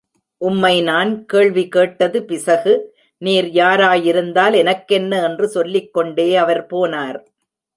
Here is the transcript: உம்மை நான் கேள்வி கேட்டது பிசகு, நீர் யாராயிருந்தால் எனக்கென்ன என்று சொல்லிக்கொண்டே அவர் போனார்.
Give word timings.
உம்மை 0.41 0.81
நான் 0.81 1.25
கேள்வி 1.25 1.67
கேட்டது 1.67 2.19
பிசகு, 2.23 2.73
நீர் 3.21 3.49
யாராயிருந்தால் 3.53 4.55
எனக்கென்ன 4.55 5.21
என்று 5.23 5.47
சொல்லிக்கொண்டே 5.47 6.29
அவர் 6.35 6.63
போனார். 6.65 7.19